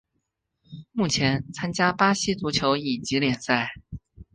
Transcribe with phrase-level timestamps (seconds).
[0.93, 3.69] 目前参加巴西足球乙级联赛。